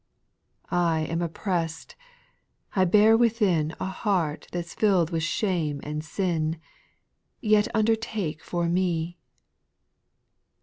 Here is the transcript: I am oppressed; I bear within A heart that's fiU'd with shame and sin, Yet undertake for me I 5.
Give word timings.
I 0.71 1.01
am 1.01 1.21
oppressed; 1.21 1.95
I 2.75 2.85
bear 2.85 3.15
within 3.15 3.75
A 3.79 3.85
heart 3.85 4.47
that's 4.51 4.73
fiU'd 4.73 5.11
with 5.11 5.21
shame 5.21 5.79
and 5.83 6.03
sin, 6.03 6.59
Yet 7.39 7.67
undertake 7.75 8.41
for 8.41 8.67
me 8.67 9.19
I 9.19 9.19
5. 9.19 9.19